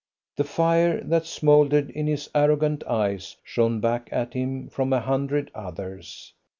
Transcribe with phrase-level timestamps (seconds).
[0.35, 5.51] The fire that smouldered in his arrogant eyes shone back at him from a hundred
[5.53, 6.33] others.